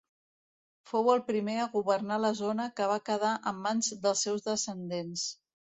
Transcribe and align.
Fou 0.91 1.11
el 1.13 1.21
primer 1.27 1.57
a 1.65 1.69
governar 1.75 2.19
la 2.25 2.33
zona 2.41 2.67
que 2.81 2.91
va 2.95 2.99
quedar 3.11 3.37
en 3.53 3.61
mans 3.69 3.95
dels 4.07 4.29
seus 4.29 4.47
descendents. 4.53 5.33